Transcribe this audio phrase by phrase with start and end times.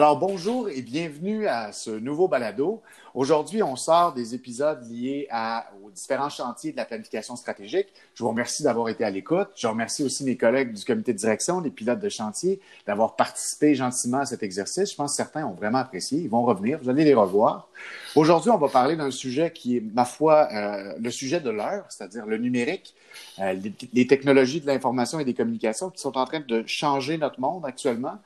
[0.00, 2.80] Alors bonjour et bienvenue à ce nouveau balado.
[3.12, 5.28] Aujourd'hui, on sort des épisodes liés
[5.84, 7.88] aux différents chantiers de la planification stratégique.
[8.14, 9.48] Je vous remercie d'avoir été à l'écoute.
[9.56, 13.74] Je remercie aussi mes collègues du comité de direction, les pilotes de chantier, d'avoir participé
[13.74, 14.90] gentiment à cet exercice.
[14.90, 16.18] Je pense que certains ont vraiment apprécié.
[16.18, 16.78] Ils vont revenir.
[16.82, 17.68] Vous allez les revoir.
[18.16, 21.84] Aujourd'hui, on va parler d'un sujet qui est, ma foi, euh, le sujet de l'heure,
[21.90, 22.94] c'est-à-dire le numérique,
[23.38, 23.54] euh,
[23.92, 27.66] les technologies de l'information et des communications qui sont en train de changer notre monde
[27.66, 28.18] actuellement.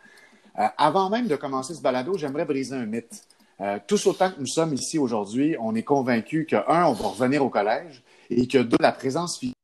[0.58, 3.26] Euh, avant même de commencer ce balado, j'aimerais briser un mythe.
[3.60, 7.08] Euh, tous autant que nous sommes ici aujourd'hui, on est convaincus que, un, on va
[7.08, 9.54] revenir au collège et que, deux, la présence physique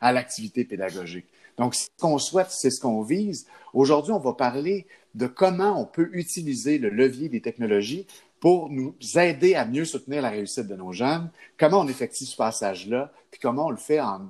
[0.00, 1.26] à l'activité pédagogique.
[1.58, 3.46] Donc, ce qu'on souhaite, c'est ce qu'on vise.
[3.72, 8.06] Aujourd'hui, on va parler de comment on peut utiliser le levier des technologies
[8.42, 12.34] pour nous aider à mieux soutenir la réussite de nos jeunes, comment on effectue ce
[12.34, 14.22] passage-là, puis comment on le fait en,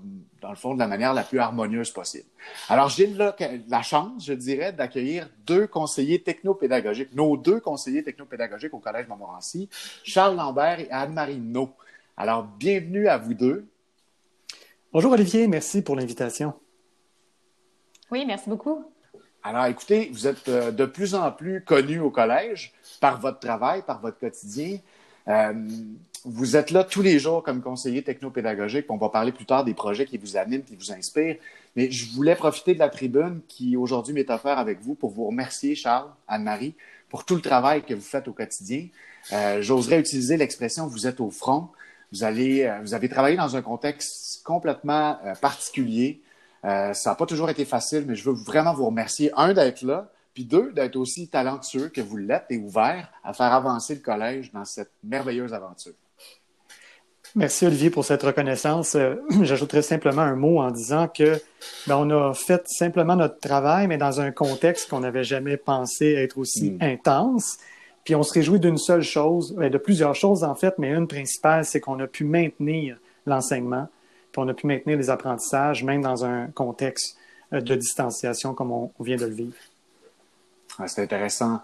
[0.42, 2.26] dans le fond de la manière la plus harmonieuse possible.
[2.68, 8.80] Alors, j'ai la chance, je dirais, d'accueillir deux conseillers technopédagogiques, nos deux conseillers technopédagogiques au
[8.80, 9.70] Collège Montmorency,
[10.04, 11.70] Charles Lambert et Anne-Marie No.
[12.14, 13.66] Alors, bienvenue à vous deux.
[14.92, 16.52] Bonjour Olivier, merci pour l'invitation.
[18.10, 18.84] Oui, merci beaucoup.
[19.44, 23.82] Alors, écoutez, vous êtes euh, de plus en plus connu au collège par votre travail,
[23.82, 24.78] par votre quotidien.
[25.26, 25.52] Euh,
[26.24, 28.86] vous êtes là tous les jours comme conseiller technopédagogique.
[28.88, 31.36] On va parler plus tard des projets qui vous animent, qui vous inspirent.
[31.74, 35.26] Mais je voulais profiter de la tribune qui aujourd'hui m'est offerte avec vous pour vous
[35.26, 36.74] remercier, Charles, Anne-Marie,
[37.08, 38.86] pour tout le travail que vous faites au quotidien.
[39.32, 41.68] Euh, j'oserais utiliser l'expression vous êtes au front.
[42.12, 46.20] Vous, allez, vous avez travaillé dans un contexte complètement particulier.
[46.64, 49.82] Euh, ça n'a pas toujours été facile, mais je veux vraiment vous remercier, un, d'être
[49.82, 54.00] là, puis deux, d'être aussi talentueux que vous l'êtes et ouvert à faire avancer le
[54.00, 55.92] collège dans cette merveilleuse aventure.
[57.34, 58.94] Merci Olivier pour cette reconnaissance.
[58.94, 61.40] Euh, j'ajouterais simplement un mot en disant que
[61.86, 66.12] ben, on a fait simplement notre travail, mais dans un contexte qu'on n'avait jamais pensé
[66.12, 66.82] être aussi hmm.
[66.82, 67.56] intense.
[68.04, 71.08] Puis on se réjouit d'une seule chose, ben, de plusieurs choses en fait, mais une
[71.08, 73.88] principale, c'est qu'on a pu maintenir l'enseignement
[74.32, 77.18] puis on a pu maintenir les apprentissages, même dans un contexte
[77.52, 79.54] euh, de distanciation comme on, vient de le vivre.
[80.86, 81.60] c'est intéressant.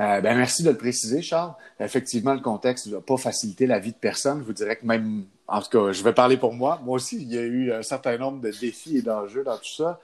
[0.00, 1.54] Euh, ben, merci de le préciser, Charles.
[1.80, 4.40] Effectivement, le contexte ne va pas faciliter la vie de personne.
[4.40, 6.80] Je vous dirais que même, en tout cas, je vais parler pour moi.
[6.84, 9.74] Moi aussi, il y a eu un certain nombre de défis et d'enjeux dans tout
[9.76, 10.00] ça.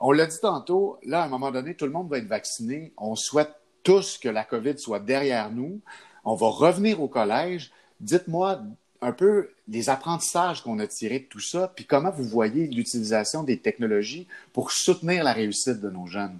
[0.00, 2.92] On l'a dit tantôt, là, à un moment donné, tout le monde va être vacciné.
[2.96, 3.52] On souhaite
[3.82, 5.80] tous que la COVID soit derrière nous.
[6.24, 7.72] On va revenir au collège.
[8.00, 8.60] Dites-moi,
[9.00, 13.42] un peu les apprentissages qu'on a tirés de tout ça, puis comment vous voyez l'utilisation
[13.42, 16.38] des technologies pour soutenir la réussite de nos jeunes?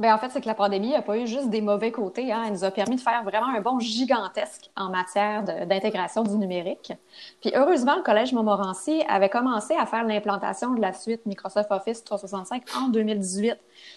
[0.00, 2.32] Bien, en fait, c'est que la pandémie n'a pas eu juste des mauvais côtés.
[2.32, 2.44] Hein.
[2.46, 6.94] Elle nous a permis de faire vraiment un bond gigantesque en matière d'intégration du numérique.
[7.42, 12.02] Puis heureusement, le Collège Montmorency avait commencé à faire l'implantation de la suite Microsoft Office
[12.02, 13.56] 365 en 2018,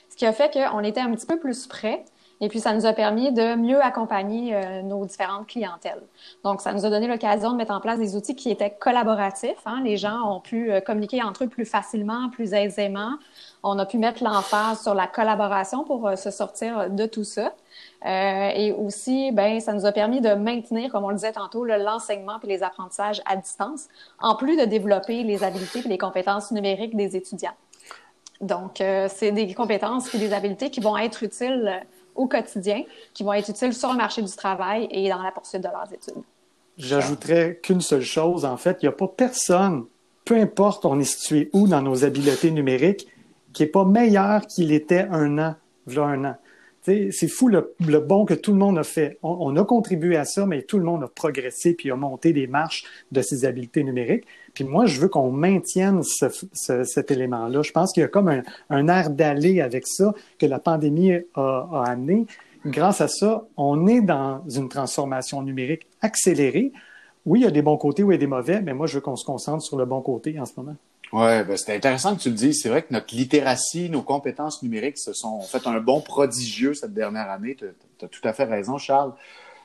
[0.09, 2.03] ce qui a fait qu'on était un petit peu plus prêts
[2.42, 6.02] et puis, ça nous a permis de mieux accompagner euh, nos différentes clientèles.
[6.44, 9.62] Donc, ça nous a donné l'occasion de mettre en place des outils qui étaient collaboratifs.
[9.66, 9.82] Hein.
[9.84, 13.14] Les gens ont pu euh, communiquer entre eux plus facilement, plus aisément.
[13.64, 17.54] On a pu mettre l'emphase sur la collaboration pour euh, se sortir de tout ça.
[18.06, 22.40] et aussi, ben, ça nous a permis de maintenir, comme on le disait tantôt, l'enseignement
[22.44, 23.88] et les apprentissages à distance,
[24.20, 27.56] en plus de développer les habiletés et les compétences numériques des étudiants.
[28.42, 31.82] Donc, c'est des compétences et des habiletés qui vont être utiles
[32.16, 35.62] au quotidien qui vont être utiles sur le marché du travail et dans la poursuite
[35.62, 36.24] de leurs études.
[36.78, 39.85] J'ajouterais qu'une seule chose, en fait, il n'y a pas personne,
[40.25, 43.07] peu importe on est situé où dans nos habiletés numériques,
[43.53, 46.35] qui n'est pas meilleur qu'il était un an, voilà un an.
[46.84, 49.18] C'est fou le, bon que tout le monde a fait.
[49.24, 52.46] On, a contribué à ça, mais tout le monde a progressé puis a monté des
[52.46, 54.26] marches de ses habiletés numériques.
[54.54, 57.62] Puis moi, je veux qu'on maintienne cet élément-là.
[57.62, 61.24] Je pense qu'il y a comme un, air d'aller avec ça que la pandémie a,
[61.36, 62.26] a amené.
[62.66, 66.74] Grâce à ça, on est dans une transformation numérique accélérée.
[67.26, 68.88] Oui, il y a des bons côtés, oui, il y a des mauvais, mais moi,
[68.88, 70.76] je veux qu'on se concentre sur le bon côté en ce moment.
[71.13, 72.61] Oui, ben c'est intéressant que tu le dises.
[72.64, 76.96] C'est vrai que notre littératie, nos compétences numériques se sont fait un bon prodigieux cette
[76.96, 77.55] dernière année.
[77.55, 77.66] Tu
[78.03, 79.14] as, tout à fait raison, Charles.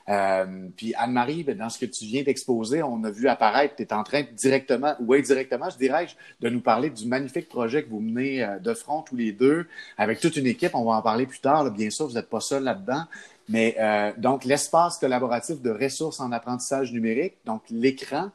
[0.09, 3.81] Euh, puis Anne-Marie, ben, dans ce que tu viens d'exposer, on a vu apparaître, tu
[3.81, 6.05] es en train directement ou indirectement, je dirais,
[6.39, 9.65] de nous parler du magnifique projet que vous menez euh, de front tous les deux,
[9.97, 10.75] avec toute une équipe.
[10.75, 11.71] On va en parler plus tard.
[11.71, 13.05] Bien sûr, vous n'êtes pas seul là-dedans.
[13.47, 18.29] Mais euh, donc, l'espace collaboratif de ressources en apprentissage numérique, donc l'écran,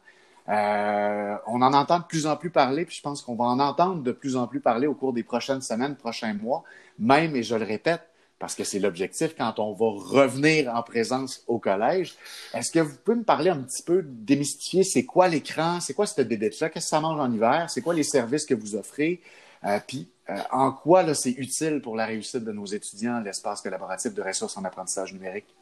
[0.48, 3.58] euh, on en entend de plus en plus parler, puis je pense qu'on va en
[3.58, 6.64] entendre de plus en plus parler au cours des prochaines semaines, prochains mois,
[6.98, 8.02] même, et je le répète,
[8.38, 12.14] parce que c'est l'objectif quand on va revenir en présence au collège.
[12.52, 16.06] Est-ce que vous pouvez me parler un petit peu, démystifier, c'est quoi l'écran, c'est quoi
[16.06, 19.22] cette bébête-là, qu'est-ce que ça mange en hiver, c'est quoi les services que vous offrez,
[19.64, 20.10] euh, puis
[20.50, 24.64] en quoi c'est utile pour la réussite de nos étudiants, l'espace collaboratif de ressources en
[24.64, 25.54] apprentissage numérique?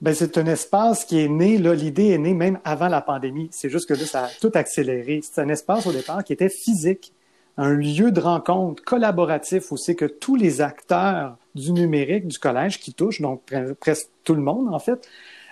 [0.00, 3.48] Ben, c'est un espace qui est né, là, l'idée est née même avant la pandémie.
[3.52, 5.20] C'est juste que là, ça a tout accéléré.
[5.22, 7.12] C'est un espace au départ qui était physique,
[7.58, 12.80] un lieu de rencontre collaboratif où c'est que tous les acteurs du numérique du collège
[12.80, 13.42] qui touchent, donc
[13.80, 15.06] presque tout le monde en fait,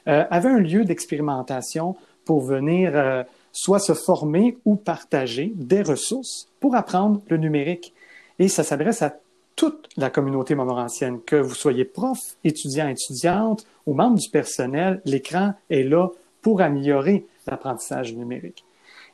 [0.07, 6.49] euh, avaient un lieu d'expérimentation pour venir euh, soit se former ou partager des ressources
[6.61, 7.93] pour apprendre le numérique.
[8.39, 9.15] Et ça s'adresse à
[9.59, 15.55] toute la communauté montmorencienne, que vous soyez prof, étudiant, étudiante ou membre du personnel, l'écran
[15.69, 16.11] est là
[16.43, 18.65] pour améliorer l'apprentissage numérique.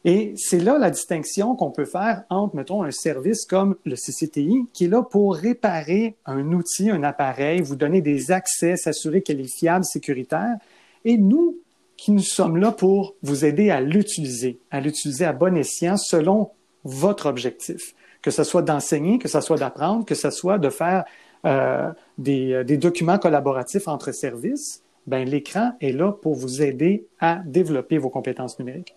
[0.04, 4.66] Et c'est là la distinction qu'on peut faire entre, mettons, un service comme le CCTI,
[4.74, 9.40] qui est là pour réparer un outil, un appareil, vous donner des accès, s'assurer qu'elle
[9.40, 10.58] est fiable, sécuritaire,
[11.06, 11.56] et nous,
[11.96, 16.50] qui nous sommes là pour vous aider à l'utiliser, à l'utiliser à bon escient selon
[16.84, 17.94] votre objectif
[18.24, 21.04] que ce soit d'enseigner, que ce soit d'apprendre, que ce soit de faire
[21.44, 27.42] euh, des, des, documents collaboratifs entre services, ben, l'écran est là pour vous aider à
[27.44, 28.96] développer vos compétences numériques.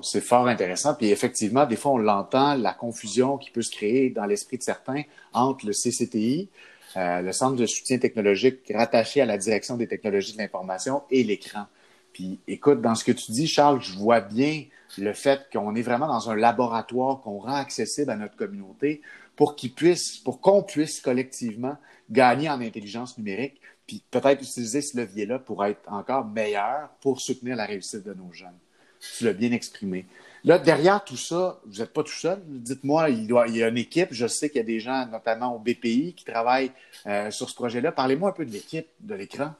[0.00, 0.94] C'est fort intéressant.
[0.94, 4.62] Puis effectivement, des fois, on l'entend, la confusion qui peut se créer dans l'esprit de
[4.62, 5.02] certains
[5.34, 6.48] entre le CCTI,
[6.96, 11.22] euh, le Centre de soutien technologique rattaché à la direction des technologies de l'information et
[11.22, 11.66] l'écran.
[12.14, 14.64] Puis écoute, dans ce que tu dis, Charles, je vois bien
[14.96, 19.02] le fait qu'on est vraiment dans un laboratoire qu'on rend accessible à notre communauté
[19.36, 21.76] pour qu'ils puissent, pour qu'on puisse collectivement
[22.08, 27.56] gagner en intelligence numérique, puis peut-être utiliser ce levier-là pour être encore meilleur pour soutenir
[27.56, 28.56] la réussite de nos jeunes.
[29.18, 30.06] Tu l'as bien exprimé.
[30.44, 32.40] Là, derrière tout ça, vous n'êtes pas tout seul.
[32.46, 34.08] Dites-moi, il, y a une équipe.
[34.12, 36.70] Je sais qu'il y a des gens, notamment au BPI, qui travaillent
[37.06, 37.92] euh, sur ce projet-là.
[37.92, 39.54] Parlez-moi un peu de l'équipe de l'écran.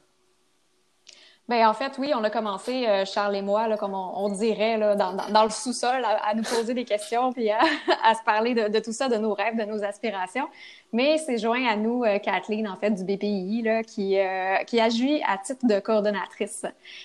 [1.47, 4.79] Ben en fait, oui, on a commencé, euh, Charles et moi, là, comme on, dirait,
[4.79, 7.59] là, dans, dans, le sous-sol, à, nous poser des questions, puis à,
[8.03, 10.49] à se parler de, de, tout ça, de nos rêves, de nos aspirations.
[10.95, 14.81] Mais c'est joint à nous euh, Kathleen, en fait, du BPI, là, qui, euh, qui
[14.81, 16.65] agit à titre de coordonnatrice,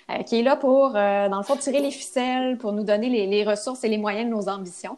[0.09, 3.27] euh, qui est là pour, dans le fond, tirer les ficelles, pour nous donner les,
[3.27, 4.97] les ressources et les moyens de nos ambitions.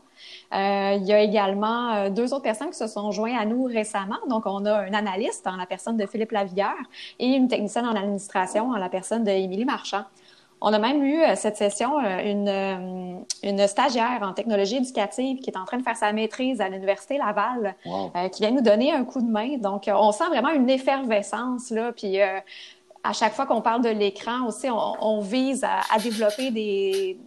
[0.53, 3.63] Euh, il y a également euh, deux autres personnes qui se sont joints à nous
[3.63, 4.19] récemment.
[4.29, 6.75] Donc, on a un analyste en la personne de Philippe Lavière
[7.19, 10.03] et une technicienne en administration en la personne de Émilie Marchand.
[10.59, 15.57] On a même eu euh, cette session une, une stagiaire en technologie éducative qui est
[15.57, 17.75] en train de faire sa maîtrise à l'Université Laval,
[18.31, 19.57] qui vient nous donner un coup de main.
[19.57, 21.91] Donc, on sent vraiment une effervescence, là.
[21.93, 22.19] Puis,
[23.03, 27.17] à chaque fois qu'on parle de l'écran aussi, on, on vise à, à, développer des,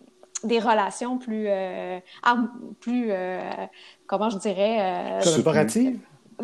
[0.44, 1.98] des relations plus, euh,
[2.80, 3.40] plus euh,
[4.06, 4.76] comment je dirais...
[4.80, 5.98] Euh, Collaboratives?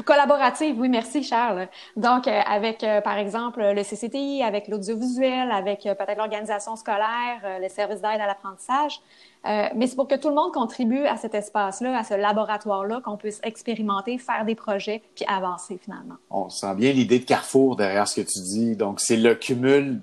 [0.04, 1.66] Collaborative, oui, merci Charles.
[1.96, 7.68] Donc, euh, avec, euh, par exemple, le CCTI, avec l'audiovisuel, avec peut-être l'organisation scolaire, les
[7.68, 9.00] services d'aide à l'apprentissage.
[9.44, 13.16] mais c'est pour que tout le monde contribue à cet espace-là, à ce laboratoire-là, qu'on
[13.16, 16.16] puisse expérimenter, faire des projets, puis avancer finalement.
[16.30, 18.76] On sent bien l'idée de carrefour derrière ce que tu dis.
[18.76, 20.00] Donc, c'est le cumul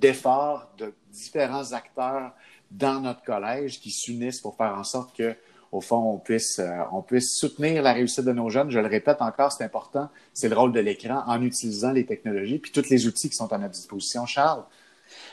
[0.00, 2.32] d'efforts de différents acteurs
[2.70, 5.34] dans notre collège qui s'unissent pour faire en sorte que,
[5.72, 8.70] au fond, on puisse, euh, on puisse soutenir la réussite de nos jeunes.
[8.70, 10.08] Je le répète encore, c'est important.
[10.32, 13.52] C'est le rôle de l'écran en utilisant les technologies puis tous les outils qui sont
[13.52, 14.26] à notre disposition.
[14.26, 14.64] Charles?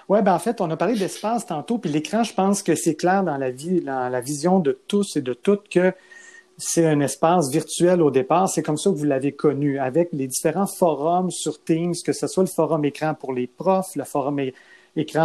[0.07, 2.95] Oui, ben en fait, on a parlé d'espace tantôt, puis l'écran, je pense que c'est
[2.95, 5.93] clair dans la vie, dans la vision de tous et de toutes que
[6.57, 8.47] c'est un espace virtuel au départ.
[8.47, 12.27] C'est comme ça que vous l'avez connu, avec les différents forums sur Teams, que ce
[12.27, 14.57] soit le forum écran pour les profs, le forum écran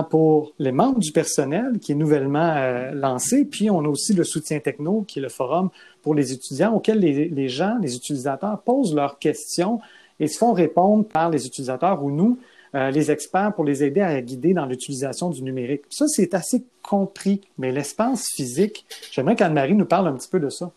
[0.08, 3.44] pour les membres du personnel qui est nouvellement euh, lancé.
[3.44, 5.70] Puis on a aussi le soutien techno qui est le forum
[6.02, 9.80] pour les étudiants auquel les, les, gens, les utilisateurs posent leurs questions
[10.18, 12.38] et se font répondre par les utilisateurs ou nous,
[12.74, 15.82] euh, les experts, pour les aider à guider dans l'utilisation du numérique.
[15.88, 17.40] Ça, c'est assez compris.
[17.58, 20.70] Mais l'espace physique, j'aimerais qu'Anne-Marie nous parle un petit peu de ça.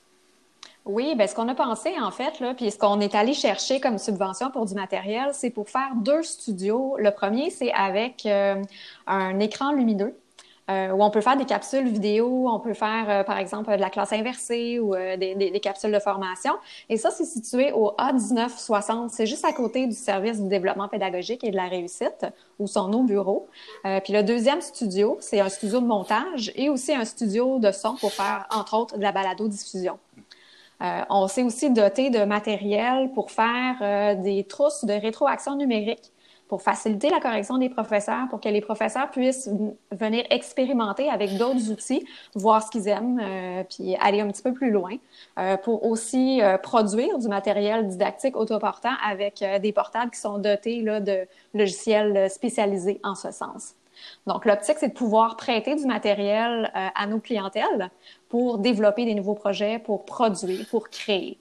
[0.85, 3.79] Oui, ben ce qu'on a pensé en fait, là, puis ce qu'on est allé chercher
[3.79, 6.97] comme subvention pour du matériel, c'est pour faire deux studios.
[6.99, 8.61] Le premier, c'est avec euh,
[9.07, 10.17] un écran lumineux.
[10.71, 13.81] Euh, où on peut faire des capsules vidéo, on peut faire, euh, par exemple, de
[13.81, 16.53] la classe inversée ou des, des, capsules de formation.
[16.87, 19.09] Et ça, c'est situé au A1960.
[19.09, 22.25] C'est juste à côté du service du développement pédagogique et de la réussite,
[22.59, 23.49] où sont nos bureaux.
[23.83, 27.95] puis le deuxième studio, c'est un studio de montage et aussi un studio de son
[27.97, 29.99] pour faire, entre autres, de la balado-diffusion.
[30.81, 36.11] Euh, on s'est aussi doté de matériel pour faire euh, des trousses de rétroaction numérique
[36.49, 39.49] pour faciliter la correction des professeurs, pour que les professeurs puissent
[39.91, 44.53] venir expérimenter avec d'autres outils, voir ce qu'ils aiment, euh, puis aller un petit peu
[44.53, 44.97] plus loin,
[45.63, 51.25] pour aussi produire du matériel didactique autoportant avec des portables qui sont dotés là, de
[51.55, 53.73] logiciels spécialisés en ce sens.
[54.27, 57.89] Donc, l'optique, c'est de pouvoir prêter du matériel à nos clientèles
[58.29, 61.37] pour développer des nouveaux projets, pour produire, pour créer.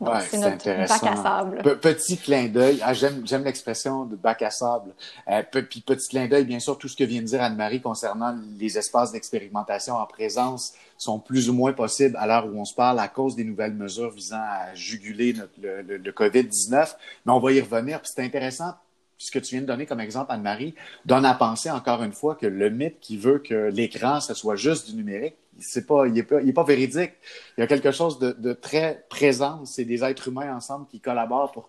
[0.00, 1.78] Donc, c'est notre bac à sable.
[1.78, 2.80] petit clin d'œil.
[2.82, 4.94] Ah, j'aime, l'expression de bac à sable.
[5.28, 8.34] Euh, puis petit clin d'œil, bien sûr, tout ce que vient de dire Anne-Marie concernant
[8.58, 12.74] les espaces d'expérimentation en présence sont plus ou moins possibles à l'heure où on se
[12.74, 16.94] parle à cause des nouvelles mesures visant à juguler le, le, le COVID-19.
[17.26, 18.00] Mais on va y revenir.
[18.00, 18.72] Puis c'est intéressant
[19.20, 20.74] ce que tu viens de donner comme exemple, Anne-Marie,
[21.04, 24.56] donne à penser encore une fois que le mythe qui veut que l'écran, ce soit
[24.56, 27.12] juste du numérique, c'est pas, il n'est pas, pas, véridique.
[27.58, 29.62] Il y a quelque chose de, de très présent.
[29.66, 31.68] C'est des êtres humains ensemble qui collaborent pour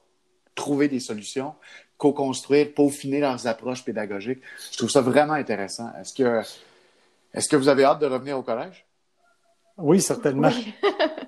[0.55, 1.53] trouver des solutions,
[1.98, 4.41] co-construire, peaufiner leurs approches pédagogiques.
[4.72, 5.91] Je trouve ça vraiment intéressant.
[6.00, 6.41] Est-ce que,
[7.34, 8.86] est-ce que vous avez hâte de revenir au collège?
[9.77, 10.51] Oui, certainement.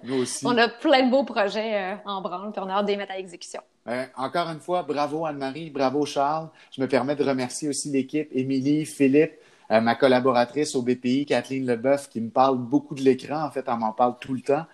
[0.04, 0.46] Nous aussi.
[0.48, 2.98] On a plein de beaux projets euh, en branle, puis on a hâte de les
[2.98, 3.62] mettre à exécution.
[3.88, 6.50] Euh, encore une fois, bravo Anne-Marie, bravo Charles.
[6.72, 9.34] Je me permets de remercier aussi l'équipe, Émilie, Philippe,
[9.72, 13.44] euh, ma collaboratrice au BPI, Kathleen Leboeuf, qui me parle beaucoup de l'écran.
[13.44, 14.66] En fait, elle m'en parle tout le temps.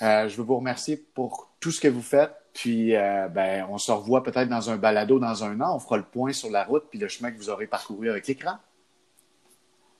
[0.00, 2.32] je veux vous remercier pour tout ce que vous faites.
[2.52, 5.76] Puis, ben, on se revoit peut-être dans un balado dans un an.
[5.76, 8.26] On fera le point sur la route puis le chemin que vous aurez parcouru avec
[8.26, 8.58] l'écran.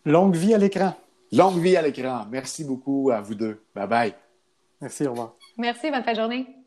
[0.04, 0.94] Longue vie à l'écran.
[1.32, 2.26] Longue vie à l'écran.
[2.30, 3.62] Merci beaucoup à vous deux.
[3.74, 4.14] Bye bye.
[4.80, 5.34] Merci, au revoir.
[5.56, 6.57] Merci, bonne fin de journée.